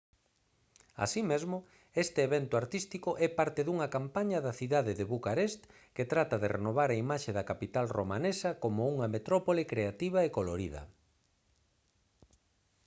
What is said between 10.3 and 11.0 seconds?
colorida